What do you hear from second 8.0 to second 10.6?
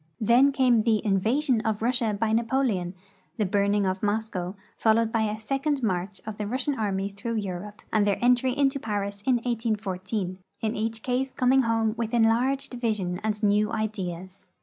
their entry into Paris in 1814,